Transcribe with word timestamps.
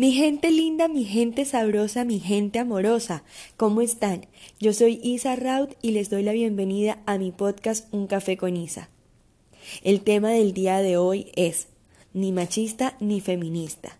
Mi 0.00 0.12
gente 0.12 0.50
linda, 0.50 0.88
mi 0.88 1.04
gente 1.04 1.44
sabrosa, 1.44 2.06
mi 2.06 2.20
gente 2.20 2.58
amorosa, 2.58 3.22
¿cómo 3.58 3.82
están? 3.82 4.24
Yo 4.58 4.72
soy 4.72 4.98
Isa 5.02 5.36
Raut 5.36 5.76
y 5.82 5.90
les 5.90 6.08
doy 6.08 6.22
la 6.22 6.32
bienvenida 6.32 7.02
a 7.04 7.18
mi 7.18 7.32
podcast 7.32 7.86
Un 7.92 8.06
café 8.06 8.38
con 8.38 8.56
Isa. 8.56 8.88
El 9.82 10.00
tema 10.00 10.30
del 10.30 10.54
día 10.54 10.78
de 10.78 10.96
hoy 10.96 11.30
es 11.36 11.66
ni 12.14 12.32
machista 12.32 12.96
ni 12.98 13.20
feminista. 13.20 13.98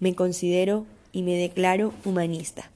Me 0.00 0.16
considero 0.16 0.86
y 1.12 1.22
me 1.22 1.34
declaro 1.34 1.92
humanista. 2.04 2.72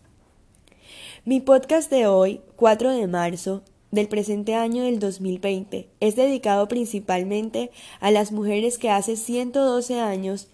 Mi 1.24 1.40
podcast 1.40 1.90
de 1.90 2.06
hoy, 2.06 2.42
4 2.54 2.92
de 2.92 3.08
marzo 3.08 3.64
del 3.90 4.06
presente 4.06 4.54
año 4.54 4.84
del 4.84 5.00
2020, 5.00 5.88
es 5.98 6.14
dedicado 6.14 6.68
principalmente 6.68 7.72
a 7.98 8.12
las 8.12 8.30
mujeres 8.30 8.78
que 8.78 8.88
hace 8.88 9.16
112 9.16 9.98
años, 9.98 10.46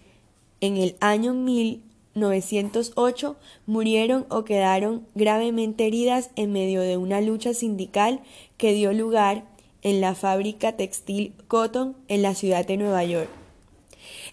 en 0.59 0.77
el 0.77 0.95
año 1.01 1.35
1000, 1.35 1.83
908 2.19 3.37
murieron 3.65 4.25
o 4.29 4.43
quedaron 4.43 5.07
gravemente 5.15 5.87
heridas 5.87 6.29
en 6.35 6.51
medio 6.51 6.81
de 6.81 6.97
una 6.97 7.21
lucha 7.21 7.53
sindical 7.53 8.21
que 8.57 8.73
dio 8.73 8.93
lugar 8.93 9.45
en 9.81 10.01
la 10.01 10.15
fábrica 10.15 10.75
textil 10.75 11.33
Cotton 11.47 11.95
en 12.07 12.21
la 12.21 12.35
ciudad 12.35 12.65
de 12.65 12.77
Nueva 12.77 13.03
York. 13.03 13.29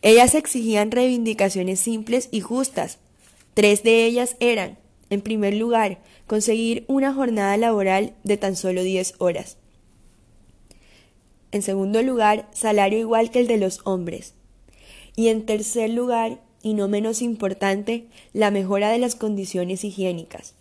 Ellas 0.02 0.34
exigían 0.34 0.91
reivindicaciones 0.91 1.80
simples 1.80 2.29
y 2.30 2.41
justas. 2.41 2.98
Tres 3.55 3.83
de 3.83 4.05
ellas 4.05 4.37
eran, 4.41 4.79
en 5.10 5.21
primer 5.21 5.55
lugar, 5.55 5.98
conseguir 6.27 6.84
una 6.88 7.15
jornada 7.15 7.57
laboral 7.57 8.15
de 8.24 8.37
tan 8.37 8.57
solo 8.57 8.82
10 8.82 9.15
horas. 9.18 9.57
En 11.52 11.62
segundo 11.62 12.02
lugar, 12.02 12.48
salario 12.52 12.98
igual 12.98 13.30
que 13.30 13.38
el 13.38 13.46
de 13.46 13.57
los 13.57 13.80
hombres. 13.84 14.34
Y 15.15 15.29
en 15.29 15.46
tercer 15.46 15.91
lugar, 15.91 16.41
y 16.66 16.75
no 16.75 16.88
menos 16.88 17.23
importante, 17.23 18.06
la 18.33 18.51
mejora 18.51 18.91
de 18.91 18.98
las 18.98 19.15
condiciones 19.15 19.84
higiénicas. 19.84 20.55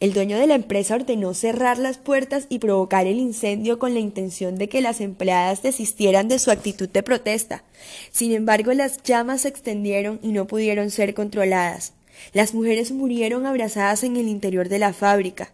El 0.00 0.14
dueño 0.14 0.38
de 0.38 0.46
la 0.46 0.54
empresa 0.54 0.94
ordenó 0.94 1.34
cerrar 1.34 1.76
las 1.76 1.98
puertas 1.98 2.46
y 2.48 2.60
provocar 2.60 3.06
el 3.06 3.18
incendio 3.18 3.78
con 3.78 3.92
la 3.92 4.00
intención 4.00 4.56
de 4.56 4.70
que 4.70 4.80
las 4.80 5.02
empleadas 5.02 5.62
desistieran 5.62 6.28
de 6.28 6.38
su 6.38 6.50
actitud 6.50 6.88
de 6.88 7.02
protesta. 7.02 7.62
Sin 8.10 8.32
embargo, 8.32 8.72
las 8.72 9.02
llamas 9.02 9.42
se 9.42 9.48
extendieron 9.48 10.18
y 10.22 10.32
no 10.32 10.46
pudieron 10.46 10.90
ser 10.90 11.12
controladas. 11.12 11.92
Las 12.32 12.54
mujeres 12.54 12.90
murieron 12.90 13.44
abrazadas 13.44 14.02
en 14.02 14.16
el 14.16 14.28
interior 14.28 14.70
de 14.70 14.78
la 14.78 14.94
fábrica. 14.94 15.52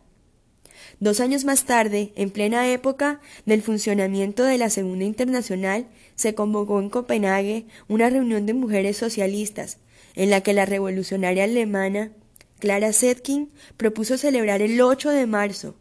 Dos 1.03 1.19
años 1.19 1.45
más 1.45 1.65
tarde, 1.65 2.13
en 2.15 2.31
plena 2.31 2.71
época 2.71 3.21
del 3.45 3.61
funcionamiento 3.61 4.45
de 4.45 4.57
la 4.57 4.71
Segunda 4.71 5.05
Internacional, 5.05 5.89
se 6.15 6.37
convocó 6.37 6.79
en 6.79 6.91
Copenhague 6.91 7.67
una 7.89 8.09
reunión 8.09 8.47
de 8.47 8.55
mujeres 8.55 8.99
socialistas, 8.99 9.79
en 10.15 10.31
la 10.31 10.43
que 10.43 10.53
la 10.53 10.65
revolucionaria 10.65 11.43
alemana 11.43 12.13
Clara 12.61 12.93
Zetkin 12.93 13.51
propuso 13.77 14.17
celebrar 14.17 14.63
el 14.63 14.81
8 14.81 15.11
de 15.11 15.27
marzo, 15.27 15.75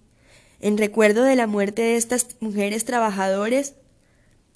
en 0.60 0.80
recuerdo 0.80 1.22
de 1.22 1.36
la 1.36 1.46
muerte 1.46 1.84
de 1.84 1.98
estas 1.98 2.26
mujeres 2.40 2.84
trabajadoras, 2.86 3.76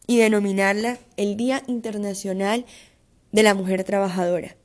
y 0.07 0.17
denominarla 0.17 0.97
el 1.15 1.37
Día 1.37 1.61
Internacional 1.67 2.65
de 3.31 3.43
la 3.43 3.53
Mujer 3.53 3.83
Trabajadora. 3.83 4.55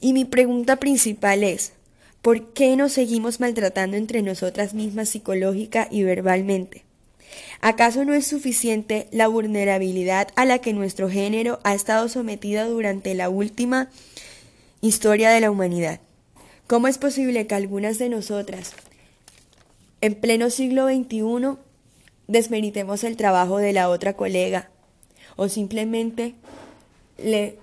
Y 0.00 0.12
mi 0.12 0.24
pregunta 0.24 0.74
principal 0.74 1.44
es, 1.44 1.72
¿Por 2.22 2.52
qué 2.52 2.76
nos 2.76 2.92
seguimos 2.92 3.40
maltratando 3.40 3.96
entre 3.96 4.22
nosotras 4.22 4.74
mismas 4.74 5.08
psicológica 5.08 5.88
y 5.90 6.02
verbalmente? 6.02 6.84
¿Acaso 7.60 8.04
no 8.04 8.14
es 8.14 8.26
suficiente 8.26 9.08
la 9.10 9.28
vulnerabilidad 9.28 10.28
a 10.36 10.44
la 10.44 10.58
que 10.58 10.72
nuestro 10.72 11.08
género 11.08 11.60
ha 11.64 11.74
estado 11.74 12.08
sometido 12.08 12.68
durante 12.68 13.14
la 13.14 13.28
última 13.28 13.90
historia 14.80 15.30
de 15.30 15.40
la 15.40 15.50
humanidad? 15.50 16.00
¿Cómo 16.66 16.88
es 16.88 16.98
posible 16.98 17.46
que 17.46 17.54
algunas 17.54 17.98
de 17.98 18.08
nosotras, 18.08 18.72
en 20.00 20.14
pleno 20.14 20.50
siglo 20.50 20.88
XXI, 20.88 21.58
desmeritemos 22.26 23.04
el 23.04 23.16
trabajo 23.16 23.58
de 23.58 23.72
la 23.72 23.88
otra 23.88 24.14
colega 24.14 24.68
o 25.36 25.48
simplemente 25.48 26.34
le 27.18 27.58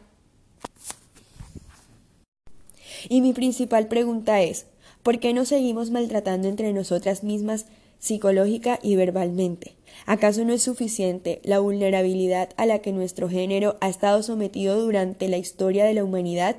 y 3.09 3.21
mi 3.21 3.33
principal 3.33 3.87
pregunta 3.87 4.41
es, 4.41 4.65
¿por 5.01 5.19
qué 5.19 5.33
nos 5.33 5.49
seguimos 5.49 5.91
maltratando 5.91 6.47
entre 6.47 6.73
nosotras 6.73 7.23
mismas 7.23 7.65
psicológica 7.99 8.79
y 8.81 8.95
verbalmente? 8.95 9.75
¿Acaso 10.05 10.43
no 10.43 10.53
es 10.53 10.63
suficiente 10.63 11.39
la 11.43 11.59
vulnerabilidad 11.59 12.49
a 12.57 12.65
la 12.65 12.79
que 12.79 12.91
nuestro 12.91 13.29
género 13.29 13.77
ha 13.79 13.89
estado 13.89 14.23
sometido 14.23 14.81
durante 14.81 15.27
la 15.29 15.37
historia 15.37 15.85
de 15.85 15.93
la 15.93 16.03
humanidad? 16.03 16.57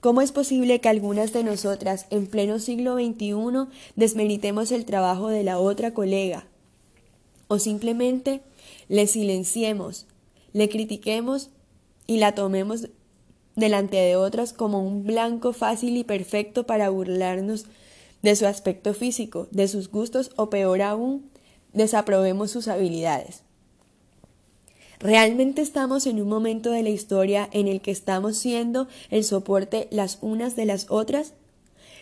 ¿Cómo 0.00 0.20
es 0.20 0.32
posible 0.32 0.80
que 0.80 0.88
algunas 0.88 1.32
de 1.32 1.42
nosotras, 1.42 2.06
en 2.10 2.26
pleno 2.26 2.58
siglo 2.58 2.96
XXI, 2.96 3.68
desmeritemos 3.96 4.72
el 4.72 4.84
trabajo 4.84 5.28
de 5.28 5.42
la 5.42 5.58
otra 5.58 5.94
colega? 5.94 6.46
¿O 7.48 7.58
simplemente 7.58 8.40
le 8.88 9.06
silenciemos, 9.06 10.06
le 10.52 10.68
critiquemos 10.68 11.50
y 12.06 12.18
la 12.18 12.34
tomemos 12.34 12.88
delante 13.56 13.96
de 13.96 14.16
otras 14.16 14.52
como 14.52 14.80
un 14.80 15.04
blanco 15.04 15.52
fácil 15.52 15.96
y 15.96 16.04
perfecto 16.04 16.66
para 16.66 16.90
burlarnos 16.90 17.64
de 18.22 18.36
su 18.36 18.46
aspecto 18.46 18.94
físico, 18.94 19.48
de 19.50 19.66
sus 19.66 19.90
gustos 19.90 20.30
o 20.36 20.50
peor 20.50 20.82
aún, 20.82 21.30
desaprobemos 21.72 22.50
sus 22.50 22.68
habilidades. 22.68 23.42
¿Realmente 24.98 25.60
estamos 25.60 26.06
en 26.06 26.20
un 26.20 26.28
momento 26.28 26.70
de 26.70 26.82
la 26.82 26.88
historia 26.88 27.48
en 27.52 27.68
el 27.68 27.80
que 27.80 27.90
estamos 27.90 28.36
siendo 28.36 28.88
el 29.10 29.24
soporte 29.24 29.88
las 29.90 30.18
unas 30.22 30.56
de 30.56 30.64
las 30.64 30.86
otras? 30.90 31.34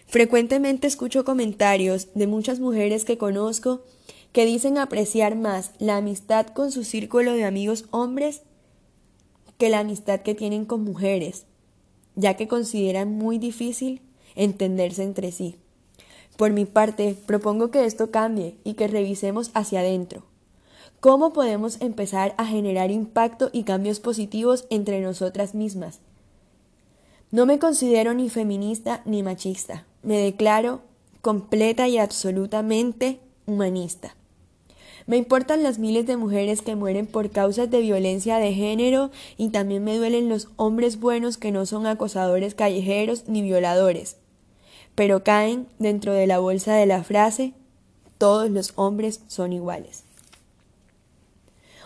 Frecuentemente 0.06 0.86
escucho 0.86 1.24
comentarios 1.24 2.08
de 2.14 2.26
muchas 2.26 2.60
mujeres 2.60 3.04
que 3.04 3.18
conozco 3.18 3.82
que 4.32 4.46
dicen 4.46 4.78
apreciar 4.78 5.36
más 5.36 5.72
la 5.78 5.96
amistad 5.96 6.46
con 6.48 6.70
su 6.70 6.84
círculo 6.84 7.32
de 7.32 7.44
amigos 7.44 7.86
hombres 7.90 8.42
que 9.58 9.68
la 9.68 9.80
amistad 9.80 10.20
que 10.20 10.34
tienen 10.34 10.64
con 10.64 10.82
mujeres, 10.82 11.46
ya 12.16 12.34
que 12.34 12.48
consideran 12.48 13.12
muy 13.12 13.38
difícil 13.38 14.00
entenderse 14.34 15.02
entre 15.02 15.32
sí. 15.32 15.56
Por 16.36 16.52
mi 16.52 16.64
parte, 16.64 17.16
propongo 17.26 17.70
que 17.70 17.84
esto 17.84 18.10
cambie 18.10 18.56
y 18.64 18.74
que 18.74 18.88
revisemos 18.88 19.50
hacia 19.54 19.80
adentro. 19.80 20.24
¿Cómo 21.00 21.32
podemos 21.32 21.80
empezar 21.80 22.34
a 22.38 22.46
generar 22.46 22.90
impacto 22.90 23.50
y 23.52 23.64
cambios 23.64 24.00
positivos 24.00 24.66
entre 24.70 25.00
nosotras 25.00 25.54
mismas? 25.54 26.00
No 27.30 27.46
me 27.46 27.58
considero 27.58 28.14
ni 28.14 28.30
feminista 28.30 29.02
ni 29.04 29.22
machista. 29.22 29.84
Me 30.02 30.18
declaro 30.18 30.80
completa 31.20 31.88
y 31.88 31.98
absolutamente 31.98 33.20
humanista. 33.46 34.16
Me 35.06 35.16
importan 35.18 35.62
las 35.62 35.78
miles 35.78 36.06
de 36.06 36.16
mujeres 36.16 36.62
que 36.62 36.76
mueren 36.76 37.06
por 37.06 37.30
causas 37.30 37.70
de 37.70 37.80
violencia 37.80 38.38
de 38.38 38.54
género 38.54 39.10
y 39.36 39.50
también 39.50 39.84
me 39.84 39.96
duelen 39.96 40.28
los 40.28 40.48
hombres 40.56 40.98
buenos 40.98 41.36
que 41.36 41.52
no 41.52 41.66
son 41.66 41.86
acosadores 41.86 42.54
callejeros 42.54 43.28
ni 43.28 43.42
violadores, 43.42 44.16
pero 44.94 45.22
caen 45.22 45.66
dentro 45.78 46.12
de 46.12 46.26
la 46.26 46.38
bolsa 46.38 46.74
de 46.74 46.86
la 46.86 47.04
frase 47.04 47.52
todos 48.16 48.48
los 48.48 48.72
hombres 48.76 49.20
son 49.26 49.52
iguales. 49.52 50.04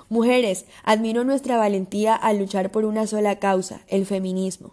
Mujeres, 0.09 0.67
admiro 0.85 1.25
nuestra 1.25 1.57
valentía 1.57 2.15
al 2.15 2.39
luchar 2.39 2.71
por 2.71 2.85
una 2.85 3.07
sola 3.07 3.39
causa, 3.39 3.83
el 3.89 4.07
feminismo, 4.07 4.73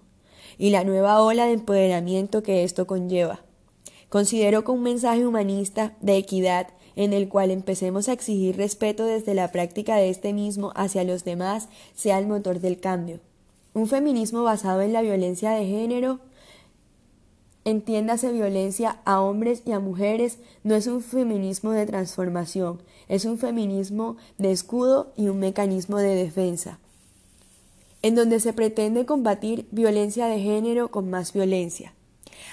y 0.57 0.69
la 0.69 0.83
nueva 0.83 1.21
ola 1.21 1.45
de 1.45 1.53
empoderamiento 1.53 2.43
que 2.43 2.63
esto 2.63 2.87
conlleva. 2.87 3.41
Considero 4.09 4.63
que 4.63 4.71
un 4.71 4.83
mensaje 4.83 5.25
humanista, 5.25 5.93
de 5.99 6.15
equidad, 6.17 6.67
en 6.95 7.13
el 7.13 7.27
cual 7.29 7.51
empecemos 7.51 8.07
a 8.07 8.13
exigir 8.13 8.57
respeto 8.57 9.05
desde 9.05 9.33
la 9.33 9.51
práctica 9.51 9.95
de 9.97 10.09
este 10.09 10.33
mismo 10.33 10.71
hacia 10.75 11.03
los 11.03 11.23
demás 11.23 11.67
sea 11.95 12.19
el 12.19 12.27
motor 12.27 12.59
del 12.59 12.79
cambio. 12.79 13.19
Un 13.73 13.87
feminismo 13.87 14.43
basado 14.43 14.81
en 14.81 14.93
la 14.93 15.01
violencia 15.01 15.51
de 15.51 15.65
género, 15.65 16.19
entiéndase 17.65 18.31
violencia 18.31 18.99
a 19.05 19.19
hombres 19.21 19.63
y 19.65 19.71
a 19.71 19.79
mujeres, 19.79 20.37
no 20.63 20.75
es 20.75 20.87
un 20.87 21.01
feminismo 21.01 21.71
de 21.71 21.85
transformación, 21.85 22.81
es 23.09 23.25
un 23.25 23.37
feminismo 23.37 24.17
de 24.37 24.51
escudo 24.51 25.11
y 25.17 25.27
un 25.27 25.39
mecanismo 25.39 25.97
de 25.97 26.15
defensa, 26.15 26.79
en 28.01 28.15
donde 28.15 28.39
se 28.39 28.53
pretende 28.53 29.05
combatir 29.05 29.67
violencia 29.71 30.27
de 30.27 30.39
género 30.39 30.89
con 30.89 31.09
más 31.09 31.33
violencia 31.33 31.93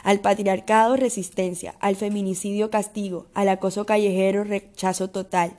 al 0.02 0.20
patriarcado 0.20 0.96
resistencia, 0.96 1.74
al 1.80 1.96
feminicidio 1.96 2.70
castigo, 2.70 3.26
al 3.34 3.48
acoso 3.48 3.86
callejero 3.86 4.44
rechazo 4.44 5.10
total, 5.10 5.58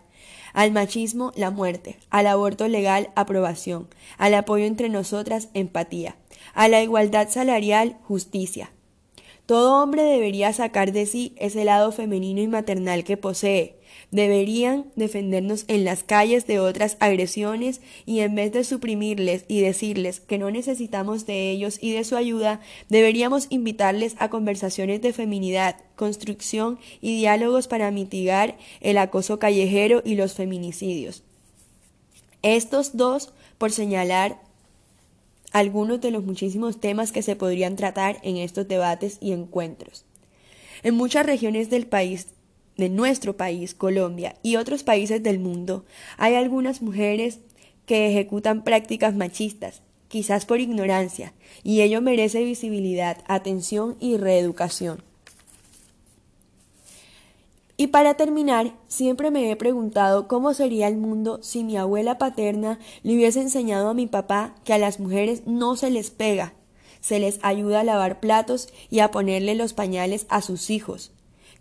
al 0.54 0.72
machismo 0.72 1.32
la 1.36 1.52
muerte, 1.52 1.98
al 2.10 2.28
aborto 2.28 2.68
legal 2.68 3.10
aprobación, 3.16 3.88
al 4.18 4.34
apoyo 4.36 4.66
entre 4.66 4.90
nosotras 4.90 5.50
empatía, 5.54 6.16
a 6.54 6.68
la 6.68 6.82
igualdad 6.82 7.30
salarial 7.30 7.98
justicia. 8.04 8.72
Todo 9.46 9.82
hombre 9.82 10.04
debería 10.04 10.54
sacar 10.54 10.92
de 10.92 11.06
sí 11.06 11.34
ese 11.38 11.66
lado 11.66 11.92
femenino 11.92 12.42
y 12.42 12.48
maternal 12.48 13.04
que 13.04 13.18
posee, 13.18 13.78
Deberían 14.14 14.92
defendernos 14.96 15.66
en 15.68 15.86
las 15.86 16.04
calles 16.04 16.46
de 16.46 16.60
otras 16.60 16.98
agresiones 17.00 17.82
y 18.06 18.20
en 18.20 18.36
vez 18.36 18.52
de 18.52 18.64
suprimirles 18.64 19.44
y 19.48 19.62
decirles 19.62 20.20
que 20.20 20.38
no 20.38 20.52
necesitamos 20.52 21.26
de 21.26 21.50
ellos 21.50 21.80
y 21.82 21.94
de 21.94 22.04
su 22.04 22.16
ayuda, 22.16 22.62
deberíamos 22.90 23.48
invitarles 23.50 24.16
a 24.20 24.30
conversaciones 24.30 25.02
de 25.02 25.14
feminidad, 25.14 25.78
construcción 25.96 26.78
y 27.02 27.18
diálogos 27.18 27.68
para 27.68 27.90
mitigar 27.90 28.56
el 28.82 29.00
acoso 29.00 29.40
callejero 29.40 30.04
y 30.06 30.14
los 30.14 30.34
feminicidios. 30.34 31.24
Estos 32.44 32.96
dos, 32.96 33.34
por 33.58 33.72
señalar 33.72 34.40
algunos 35.54 36.02
de 36.02 36.12
los 36.12 36.26
muchísimos 36.26 36.80
temas 36.80 37.12
que 37.12 37.22
se 37.22 37.36
podrían 37.38 37.76
tratar 37.78 38.18
en 38.24 38.38
estos 38.38 38.68
debates 38.68 39.18
y 39.22 39.32
encuentros. 39.32 40.04
En 40.82 40.96
muchas 40.96 41.26
regiones 41.26 41.70
del 41.70 41.86
país, 41.86 42.28
de 42.76 42.90
nuestro 42.90 43.38
país, 43.38 43.76
Colombia, 43.76 44.36
y 44.42 44.56
otros 44.56 44.84
países 44.84 45.22
del 45.22 45.40
mundo, 45.40 45.86
hay 46.18 46.34
algunas 46.36 46.82
mujeres 46.82 47.40
que 47.86 48.10
ejecutan 48.10 48.64
prácticas 48.64 49.16
machistas, 49.16 49.84
quizás 50.08 50.46
por 50.46 50.60
ignorancia, 50.60 51.34
y 51.64 51.82
ello 51.82 52.02
merece 52.02 52.44
visibilidad, 52.44 53.20
atención 53.28 53.96
y 54.00 54.18
reeducación. 54.18 55.04
Y 57.76 57.88
para 57.88 58.14
terminar, 58.14 58.76
siempre 58.88 59.32
me 59.32 59.50
he 59.50 59.56
preguntado 59.56 60.28
cómo 60.28 60.54
sería 60.54 60.88
el 60.88 60.98
mundo 60.98 61.40
si 61.42 61.64
mi 61.64 61.76
abuela 61.76 62.20
paterna 62.20 62.80
le 63.02 63.16
hubiese 63.16 63.42
enseñado 63.42 63.90
a 63.90 63.94
mi 63.96 64.06
papá 64.06 64.56
que 64.64 64.74
a 64.74 64.78
las 64.78 65.00
mujeres 65.00 65.48
no 65.48 65.76
se 65.76 65.90
les 65.90 66.12
pega, 66.12 66.54
se 67.02 67.20
les 67.20 67.40
ayuda 67.42 67.80
a 67.80 67.84
lavar 67.84 68.20
platos 68.20 68.70
y 68.92 69.00
a 69.00 69.10
ponerle 69.10 69.56
los 69.56 69.74
pañales 69.74 70.28
a 70.30 70.42
sus 70.42 70.70
hijos, 70.70 71.12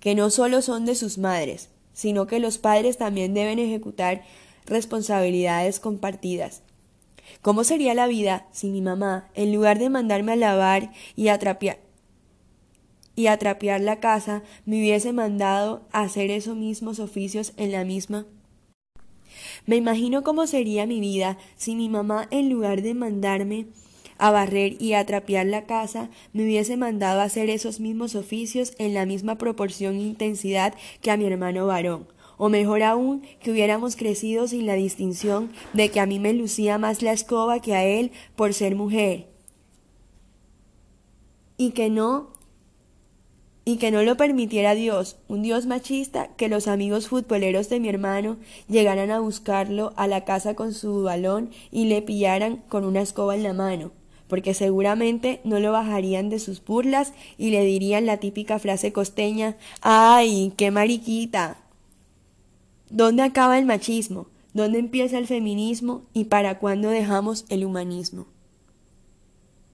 que 0.00 0.14
no 0.14 0.28
solo 0.28 0.60
son 0.60 0.84
de 0.84 0.96
sus 0.96 1.16
madres, 1.16 1.70
sino 1.94 2.26
que 2.26 2.40
los 2.40 2.58
padres 2.58 2.98
también 2.98 3.32
deben 3.32 3.58
ejecutar 3.58 4.22
responsabilidades 4.66 5.80
compartidas. 5.80 6.62
¿Cómo 7.40 7.64
sería 7.64 7.94
la 7.94 8.06
vida 8.06 8.46
si 8.52 8.68
mi 8.68 8.82
mamá, 8.82 9.30
en 9.34 9.52
lugar 9.52 9.78
de 9.78 9.88
mandarme 9.88 10.32
a 10.32 10.36
lavar 10.36 10.92
y 11.16 11.28
a 11.28 11.38
trapear, 11.38 11.78
y 13.14 13.26
a 13.26 13.38
la 13.78 14.00
casa, 14.00 14.42
me 14.64 14.78
hubiese 14.80 15.12
mandado 15.12 15.86
a 15.92 16.02
hacer 16.02 16.30
esos 16.30 16.56
mismos 16.56 16.98
oficios 16.98 17.52
en 17.56 17.72
la 17.72 17.84
misma. 17.84 18.26
Me 19.66 19.76
imagino 19.76 20.22
cómo 20.22 20.46
sería 20.46 20.86
mi 20.86 21.00
vida 21.00 21.38
si 21.56 21.74
mi 21.76 21.88
mamá, 21.88 22.26
en 22.30 22.48
lugar 22.48 22.82
de 22.82 22.94
mandarme 22.94 23.66
a 24.18 24.30
barrer 24.30 24.80
y 24.80 24.92
a 24.92 25.04
trapear 25.04 25.46
la 25.46 25.66
casa, 25.66 26.08
me 26.32 26.44
hubiese 26.44 26.76
mandado 26.76 27.20
a 27.20 27.24
hacer 27.24 27.50
esos 27.50 27.80
mismos 27.80 28.14
oficios 28.14 28.72
en 28.78 28.94
la 28.94 29.04
misma 29.04 29.36
proporción 29.36 29.96
e 29.96 30.02
intensidad 30.02 30.74
que 31.00 31.10
a 31.10 31.16
mi 31.16 31.26
hermano 31.26 31.66
varón, 31.66 32.06
o 32.38 32.48
mejor 32.48 32.82
aún, 32.82 33.22
que 33.40 33.50
hubiéramos 33.50 33.96
crecido 33.96 34.46
sin 34.46 34.66
la 34.66 34.74
distinción 34.74 35.50
de 35.72 35.90
que 35.90 36.00
a 36.00 36.06
mí 36.06 36.18
me 36.18 36.32
lucía 36.32 36.78
más 36.78 37.02
la 37.02 37.12
escoba 37.12 37.60
que 37.60 37.74
a 37.74 37.84
él 37.84 38.12
por 38.36 38.54
ser 38.54 38.76
mujer, 38.76 39.28
y 41.56 41.70
que 41.70 41.90
no 41.90 42.31
y 43.64 43.76
que 43.76 43.90
no 43.90 44.02
lo 44.02 44.16
permitiera 44.16 44.74
Dios, 44.74 45.16
un 45.28 45.42
Dios 45.42 45.66
machista, 45.66 46.28
que 46.36 46.48
los 46.48 46.66
amigos 46.66 47.08
futboleros 47.08 47.68
de 47.68 47.78
mi 47.78 47.88
hermano 47.88 48.36
llegaran 48.68 49.10
a 49.10 49.20
buscarlo 49.20 49.92
a 49.96 50.06
la 50.06 50.24
casa 50.24 50.54
con 50.54 50.74
su 50.74 51.02
balón 51.02 51.50
y 51.70 51.84
le 51.84 52.02
pillaran 52.02 52.56
con 52.68 52.84
una 52.84 53.02
escoba 53.02 53.36
en 53.36 53.44
la 53.44 53.52
mano, 53.52 53.92
porque 54.26 54.54
seguramente 54.54 55.40
no 55.44 55.60
lo 55.60 55.70
bajarían 55.70 56.28
de 56.28 56.40
sus 56.40 56.64
burlas 56.64 57.12
y 57.38 57.50
le 57.50 57.64
dirían 57.64 58.06
la 58.06 58.16
típica 58.16 58.58
frase 58.58 58.92
costeña 58.92 59.56
¡Ay, 59.80 60.52
qué 60.56 60.70
mariquita! 60.70 61.58
¿Dónde 62.90 63.22
acaba 63.22 63.58
el 63.58 63.64
machismo? 63.64 64.26
¿Dónde 64.54 64.78
empieza 64.78 65.18
el 65.18 65.26
feminismo? 65.26 66.02
¿Y 66.12 66.24
para 66.24 66.58
cuándo 66.58 66.90
dejamos 66.90 67.46
el 67.48 67.64
humanismo? 67.64 68.26